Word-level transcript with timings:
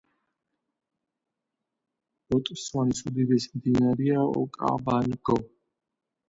ბოტსვანის 2.31 3.03
უდიდესი 3.11 3.53
მდინარეა 3.61 4.25
ოკავანგო. 4.41 5.39